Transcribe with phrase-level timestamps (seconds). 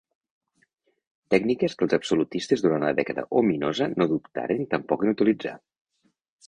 [1.33, 5.59] Tècniques que els absolutistes durant la Dècada Ominosa no dubtaren tampoc en utilitzar.